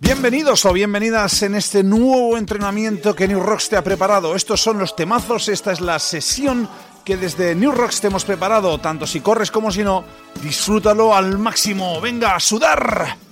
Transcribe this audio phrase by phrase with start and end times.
[0.00, 4.34] Bienvenidos o bienvenidas en este nuevo entrenamiento que New Rocks te ha preparado.
[4.34, 6.68] Estos son los temazos, esta es la sesión
[7.04, 10.04] que desde New Rocks te hemos preparado, tanto si corres como si no.
[10.42, 13.23] Disfrútalo al máximo, venga a sudar.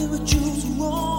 [0.00, 1.09] never choose wrong.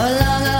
[0.00, 0.59] How long